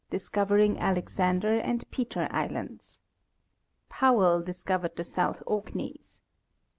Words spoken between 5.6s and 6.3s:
neys.